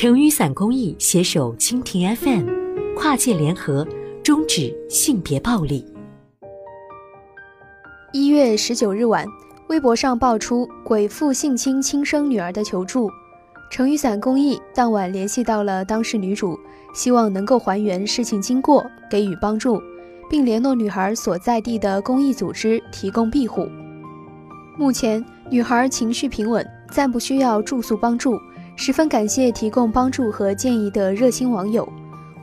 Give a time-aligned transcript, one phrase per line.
[0.00, 2.48] 成雨伞公益携手蜻蜓 FM，
[2.96, 3.86] 跨界联合，
[4.24, 5.84] 终止性别暴力。
[8.10, 9.26] 一月十九日晚，
[9.68, 13.10] 微博上爆出鬼父性侵亲生女儿的求助，
[13.70, 16.58] 成雨伞公益当晚联系到了当事女主，
[16.94, 19.78] 希望能够还原事情经过，给予帮助，
[20.30, 23.68] 并联络女孩所在地的公益组织提供庇护。
[24.78, 28.40] 目前，女孩情绪平稳，暂不需要住宿帮助。
[28.80, 31.86] 十分感谢提供帮助和建议的热心网友，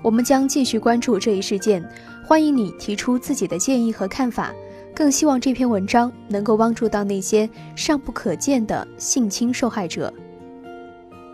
[0.04, 1.84] 我们将继续关注这一事件，
[2.24, 4.54] 欢迎你提出自己的建议和看法，
[4.94, 10.14] 更希望这篇文章能够帮助到那些尚不可见的性侵受害者。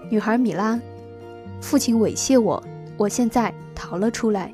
[0.09, 0.79] 女孩米拉，
[1.59, 2.63] 父亲猥亵我，
[2.95, 4.53] 我现在逃了出来。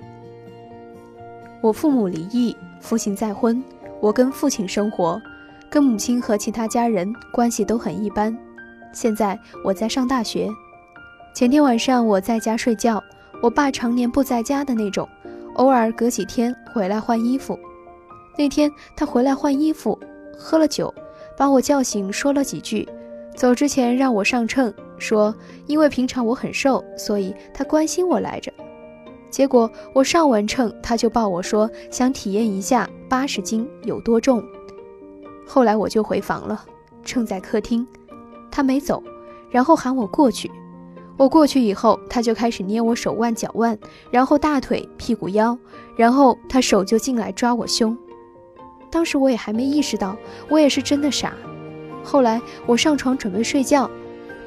[1.61, 3.63] 我父母离异，父亲再婚，
[4.01, 5.21] 我跟父亲生活，
[5.69, 8.35] 跟母亲和其他家人关系都很一般。
[8.93, 10.49] 现在我在上大学。
[11.33, 13.01] 前天晚上我在家睡觉，
[13.41, 15.07] 我爸常年不在家的那种，
[15.55, 17.57] 偶尔隔几天回来换衣服。
[18.37, 19.97] 那天他回来换衣服，
[20.37, 20.93] 喝了酒，
[21.37, 22.87] 把我叫醒，说了几句，
[23.35, 25.33] 走之前让我上秤，说
[25.67, 28.51] 因为平常我很瘦，所以他关心我来着。
[29.29, 34.43] 结果我上完秤，他就抱我说想体验一下八十斤有多重。
[35.45, 36.65] 后来我就回房了，
[37.05, 37.87] 秤在客厅。
[38.51, 39.03] 他没走，
[39.49, 40.51] 然后喊我过去。
[41.17, 43.77] 我过去以后，他就开始捏我手腕、脚腕，
[44.09, 45.57] 然后大腿、屁股、腰，
[45.97, 47.97] 然后他手就进来抓我胸。
[48.89, 50.15] 当时我也还没意识到，
[50.47, 51.33] 我也是真的傻。
[52.03, 53.89] 后来我上床准备睡觉，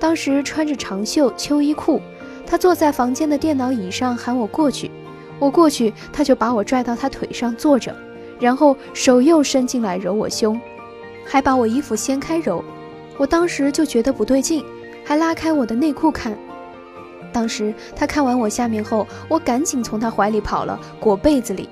[0.01, 2.01] 当时穿着长袖秋衣裤，
[2.47, 4.91] 他坐在房间的电脑椅上喊我过去。
[5.39, 7.95] 我过去，他就把我拽到他腿上坐着，
[8.41, 10.59] 然后手又伸进来揉我胸，
[11.27, 12.65] 还把我衣服掀开揉。
[13.19, 14.65] 我当时就觉得不对劲，
[15.05, 16.37] 还拉开我的内裤看。
[17.33, 21.69] 当时他看完我下面后，我赶紧从他怀里跑了，裹被子里。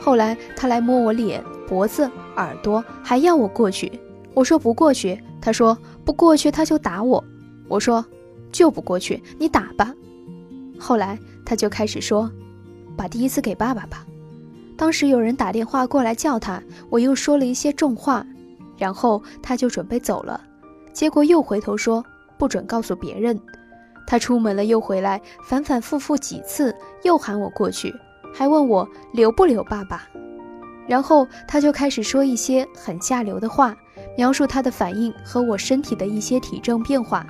[0.00, 3.90] 后来他来摸我脸、脖子、耳朵，还要我过去。
[4.34, 7.22] 我说不过去，他说不过去他就打我。
[7.68, 8.04] 我说
[8.50, 9.94] 就不过去，你打吧。
[10.78, 12.30] 后来他就开始说，
[12.96, 14.04] 把第一次给爸爸吧。
[14.76, 18.26] 当时有人打电话过来叫他，我又说了一些重话，
[18.76, 20.40] 然后他就准备走了。
[20.94, 22.02] 结果又回头说
[22.38, 23.38] 不准告诉别人，
[24.06, 27.92] 他出门了又回来，反反复复几次，又喊我过去，
[28.32, 30.08] 还问我留不留爸爸。
[30.86, 33.76] 然后他就开始说一些很下流的话，
[34.16, 37.26] 描述他的反应和我身体的一些体征变化，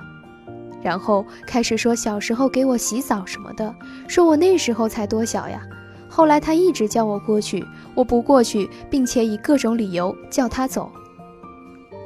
[0.83, 3.73] 然后开始说小时候给我洗澡什么的，
[4.07, 5.61] 说我那时候才多小呀。
[6.09, 7.65] 后来他一直叫我过去，
[7.95, 10.91] 我不过去，并且以各种理由叫他走。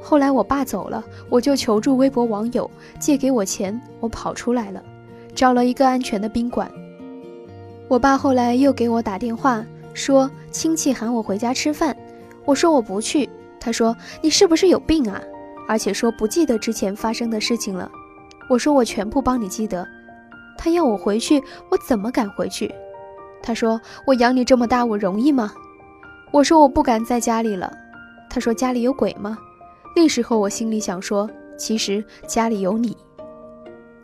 [0.01, 4.81] 后来我爸走了，我就求助微博网友借给我钱，我跑出来了，
[5.35, 6.71] 找了一个安全的宾馆。
[7.87, 11.95] 我爸后来又给我打电话说亲戚喊我回家吃饭，
[12.45, 13.29] 我说我不去，
[13.59, 15.21] 他说你是不是有病啊？
[15.67, 17.91] 而且说不记得之前发生的事情了。
[18.49, 19.87] 我说我全部帮你记得。
[20.57, 21.39] 他要我回去，
[21.69, 22.73] 我怎么敢回去？
[23.41, 25.53] 他说我养你这么大，我容易吗？
[26.31, 27.71] 我说我不敢在家里了。
[28.29, 29.37] 他说家里有鬼吗？
[30.01, 32.95] 那时候我心里想说，其实家里有你。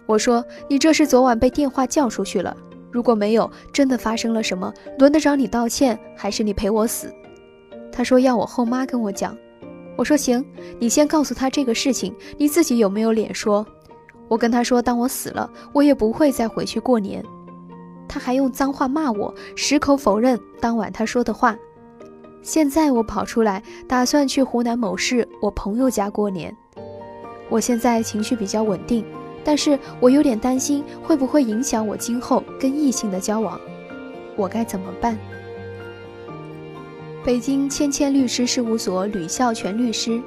[0.06, 2.53] 我说你这是昨晚被电话叫出去了，
[2.91, 7.09] 如果没有真的发生了什么，轮得着你道歉，还是你陪我死？
[7.94, 9.38] 他说要我后妈跟我讲。
[9.95, 10.45] 我说行，
[10.79, 13.66] 你先告诉他这个事情，你自己有没有脸说？
[14.27, 17.23] 我跟他说，当我死了，我也不会再回去过年。
[18.06, 21.57] 他还用脏话骂我，矢口否认当晚他说的话。
[22.45, 26.56] 现在我跑出来，打算去湖南某市我朋友家过年。
[27.50, 29.03] 我现在情绪比较稳定，
[29.44, 33.59] 但是我有点担心会不会影响我今后跟异性的交往，
[34.35, 35.17] 我该怎么办？
[37.23, 40.22] 北京千千律师事务所吕孝全律师，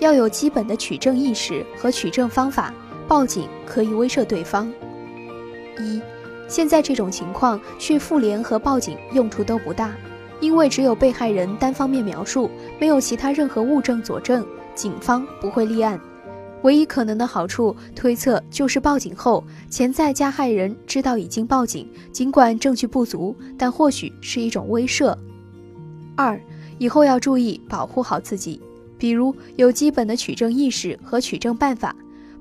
[0.00, 2.74] 要有基本的取证意识和取证方法，
[3.06, 4.68] 报警可以威慑对方。
[5.78, 6.02] 一，
[6.48, 9.92] 现在这种情况去妇联和报警用处都不大。
[10.40, 15.98] 因为只有被害人单方面描述，没有其他任何物证佐证，警方不会立案。
[16.62, 25.16] 唯一可能的好处推测就是报警后，潜在加害人知道已经报警，尽管证据不足，但或许是一种威慑。
[26.16, 26.40] 二，
[26.78, 28.60] 以后要注意保护好自己，
[28.98, 31.94] 比如有基本的取证意识和取证办法。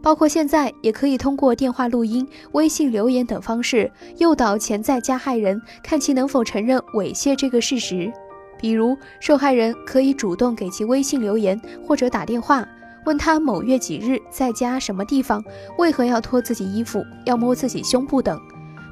[0.06, 8.13] 包括现在也可以通过电话录音、微信留言等方式诱导潜在加害人，看其能否承认猥亵这个事实。
[8.60, 12.63] 比如，受害人可以主动给其微信留言或者打电话，
[13.07, 15.44] 问他某月几日在家什么地方，
[15.80, 18.40] 为何要脱自己衣服，要摸自己胸部等，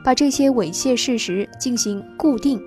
[0.04, 2.59] 把这些猥亵事实进行固定。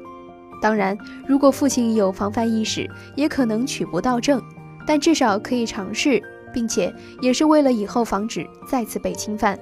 [0.62, 0.96] 当然，
[1.26, 4.40] 如果父亲有防范意识，也可能取不到证，
[4.86, 6.22] 但至少可以尝试，
[6.52, 9.58] 并且也是为了以后防止再次被侵犯。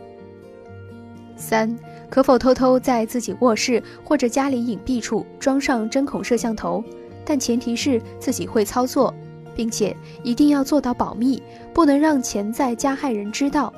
[1.37, 1.77] 三，
[2.09, 6.83] 可否偷偷在自己卧室或者家里隐蔽处装上针孔摄像头？
[7.25, 9.13] 但前提是自己会操作，
[9.55, 11.43] 并且一定要做到保密，
[11.73, 13.73] 不能让潜在加害人知道。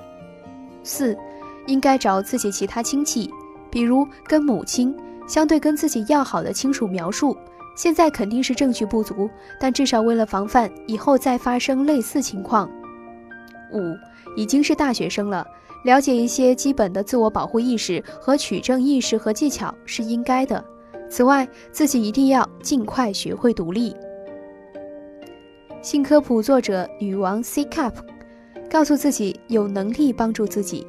[0.82, 1.16] 四，
[1.66, 3.30] 应该找自己其他亲戚，
[3.70, 4.94] 比如跟母亲。
[5.26, 7.36] 相对跟自己要好的亲属描述，
[7.76, 9.28] 现在肯定是证据不足，
[9.58, 12.70] 但至少为了防范以后再发生类似情况。
[13.72, 13.96] 五，
[14.36, 15.46] 已经是大学生了，
[15.84, 20.64] 了解一些基本的自我保护意识和取证意识和技巧是应该的。
[21.08, 23.94] 此外，自己一定要尽快学会独立。
[25.82, 27.94] 性科普作者女王 C Cup
[28.68, 30.84] 告诉自己有能力帮助自己，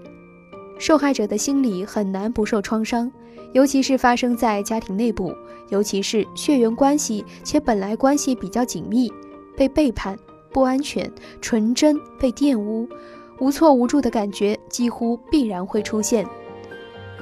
[0.79, 3.11] 受害者的心理很难不受创伤。
[3.53, 5.33] 尤其是发生在家庭内部，
[5.69, 9.11] 尤其是血缘关系且本来关系比较紧密，
[9.55, 10.17] 被背叛、
[10.57, 11.07] 不安全、
[11.39, 12.89] 纯真被玷污、
[13.37, 16.25] 无措无助的感觉几乎必然会出现。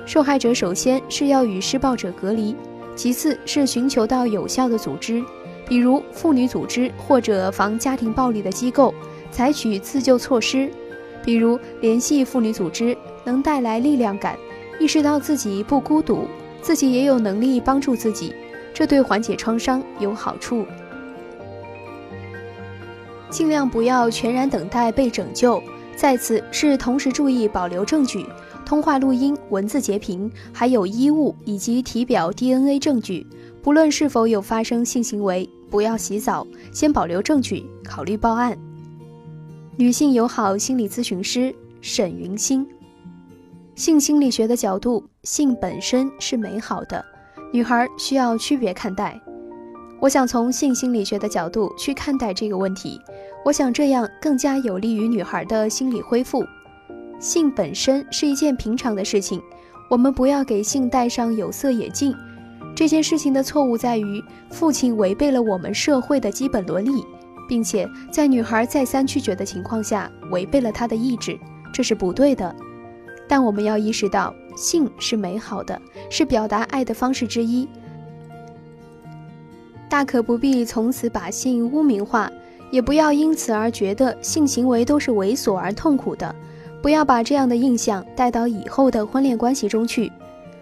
[0.05, 2.55] 受害者首先是要与施暴者隔离，
[2.95, 5.21] 其次是寻求到有效的组织，
[5.67, 8.93] 比如妇女组织或者防家庭暴力的机构，
[9.31, 10.71] 采取自救措施，
[11.21, 14.37] 比如联系妇女组织能带来力量感。
[14.79, 16.19] 意识到自己不孤独，
[16.61, 18.33] 自己也有能力帮助自己，
[18.73, 20.65] 这对缓解创伤有好处。
[23.35, 25.61] 尽量不要全然等待被拯救。
[25.93, 28.25] 再次是同时注意保留证据，
[28.65, 33.27] 通话录音、文字截屏，还有衣物以及体表 DNA 证据。
[33.61, 38.57] 不论是否有发生性行为，不要洗澡，先保留证据，考虑报案。
[39.75, 42.65] 女性友好心理咨询师沈云星。
[43.75, 47.03] 性心理学的角度，性本身是美好的，
[47.51, 49.19] 女孩需要区别看待。
[50.05, 53.01] 我想从性心理学的角度去看待这个问题，
[53.43, 56.45] 我想这样更加有利于女孩的心理恢复。
[57.19, 59.41] 性本身是一件平常的事情，
[59.89, 62.15] 我们不要给性戴上有色眼镜。
[62.75, 67.03] 这件事情的错误在于，父亲违背了我们社会的基本伦理，
[67.49, 71.35] 并且在女孩再三拒绝的情况下，违背了她的意志，
[71.73, 72.55] 这是不对的。
[73.27, 75.81] 但我们要意识到，性是美好的，
[76.11, 77.67] 是表达爱的方式之一。
[79.89, 82.31] 大可不必从此把性污名化，
[82.71, 86.33] 也不要因此而觉得性行为都是猥琐而痛苦的。
[86.81, 90.11] 不要把这样的印象带到以后的婚恋关系中去。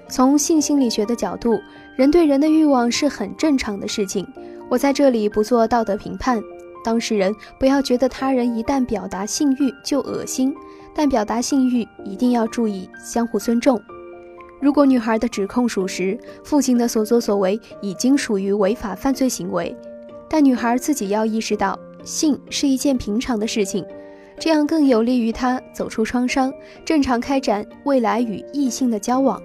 [0.07, 1.59] 从性心理学的角度，
[1.95, 4.27] 人对人的欲望是很正常的事情。
[4.69, 6.41] 我在这里不做道德评判，
[6.83, 10.53] 当事人不要觉得他人一旦表达性欲就恶心。
[10.95, 13.81] 但表达性欲一定要注意相互尊重。
[14.63, 19.75] 如果女孩的指控属实，父亲的所作所为已经属于违法犯罪行为，
[20.29, 23.85] 但女孩自己要意识到性是一件平常的事情，
[24.39, 26.49] 这样更有利于她走出创伤，
[26.85, 29.37] 正常开展未来与异性的交往。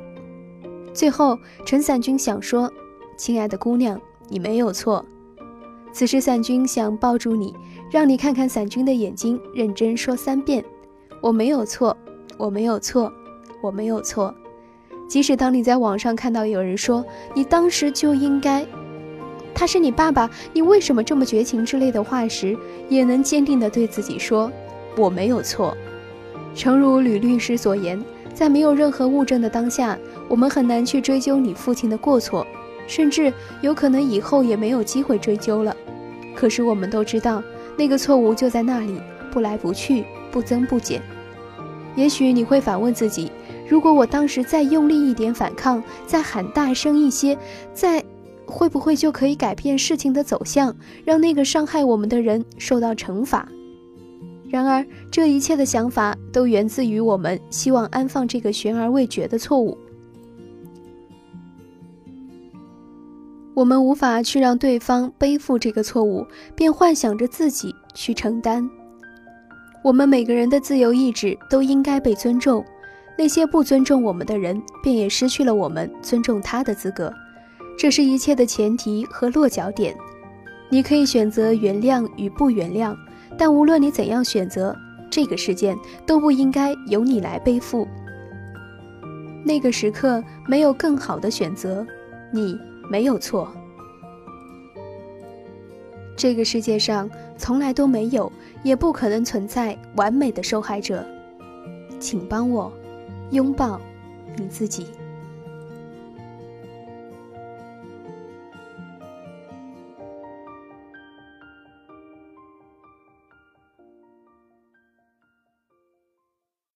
[0.94, 1.36] 最后，
[1.66, 2.72] 陈伞君想说
[3.18, 5.04] ：“亲爱的姑娘，你没有错。”
[5.92, 7.52] 此时，伞君想抱住你，
[7.90, 10.64] 让你看看伞君的眼睛，认真说三遍。
[11.20, 11.96] 我没有错，
[12.36, 13.12] 我没有错，
[13.60, 14.32] 我没有错。
[15.08, 18.64] 即使当你在网上看到有人说你当时就应该，
[19.54, 22.56] 他是你爸爸，你为什么这么绝情之类的话时，
[22.88, 24.52] 也能坚定地对自己说
[24.96, 25.76] 我没有错。
[26.54, 28.00] 诚如吕律师所言，
[28.34, 29.98] 在没有任何物证的当下，
[30.28, 32.46] 我们很难去追究你父亲的过错，
[32.86, 35.74] 甚至有可能以后也没有机会追究了。
[36.36, 37.42] 可是我们都知道，
[37.76, 39.00] 那个错误就在那里，
[39.30, 40.04] 不来不去。
[40.30, 41.00] 不增不减，
[41.96, 43.32] 也许你会反问自己：
[43.68, 47.36] 如果我当时再用力一点反抗，再喊大声一些，
[47.74, 48.02] 再
[48.46, 53.46] 会不会就可以改变事情的走向，让那个伤害我们的人受到惩罚？
[54.48, 59.76] 然而，这一切的想法都源自于我们希望安放这个悬而未决的错误。
[63.52, 68.66] 我们无法去让对方背负这个错误，便幻想着自己去承担。
[69.84, 72.64] 我们每个人的自由意志都应该被尊重，
[73.18, 77.12] 那些不尊重我们的人，便也失去了我们尊重他的资格。
[77.76, 79.92] 这是一切的前提和落脚点。
[80.70, 82.96] 你可以选择原谅与不原谅，
[83.36, 84.76] 但无论你怎样选择，
[85.10, 87.88] 这个事件都不应该由你来背负。
[89.44, 91.84] 那个时刻没有更好的选择，
[92.30, 92.56] 你
[92.88, 93.50] 没有错。
[96.16, 98.30] 这个世界上从来都没有，
[98.62, 101.04] 也不可能存在完美的受害者。
[101.98, 102.72] 请帮我
[103.30, 103.80] 拥抱
[104.36, 105.07] 你自己。